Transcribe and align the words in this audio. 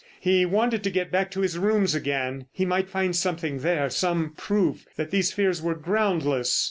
He 0.19 0.47
wanted 0.47 0.83
to 0.83 0.89
get 0.89 1.11
back 1.11 1.29
to 1.29 1.41
his 1.41 1.59
rooms 1.59 1.93
again. 1.93 2.47
He 2.51 2.65
might 2.65 2.89
find 2.89 3.15
something 3.15 3.59
there, 3.59 3.87
some 3.91 4.33
proof, 4.35 4.87
that 4.95 5.11
these 5.11 5.31
fears 5.31 5.61
were 5.61 5.75
groundless. 5.75 6.59